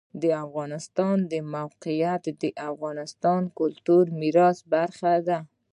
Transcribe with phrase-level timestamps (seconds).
[0.21, 5.39] د افغانستان د موقعیت د افغانستان د کلتوري میراث برخه ده.